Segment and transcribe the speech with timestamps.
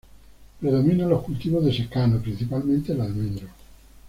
[0.59, 3.47] Predominan los cultivos de secano, principalmente el almendro.